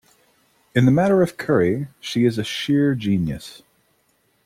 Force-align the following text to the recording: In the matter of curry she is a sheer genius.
In 0.73 0.85
the 0.85 0.91
matter 0.91 1.21
of 1.21 1.37
curry 1.37 1.87
she 1.99 2.25
is 2.25 2.39
a 2.39 2.43
sheer 2.43 2.95
genius. 2.95 3.61